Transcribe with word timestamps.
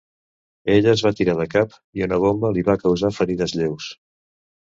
Ella 0.75 0.89
es 0.93 1.03
va 1.07 1.11
tirar 1.19 1.33
de 1.41 1.45
cap 1.51 1.75
i 2.01 2.05
una 2.07 2.19
bomba 2.25 2.51
li 2.55 2.65
va 2.69 2.77
causar 2.85 3.13
ferides 3.19 3.57
lleus. 3.59 3.93